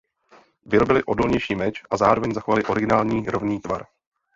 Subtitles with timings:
[0.65, 3.85] Vyrobili odolnější meč a zároveň zachovali originální rovný tvar.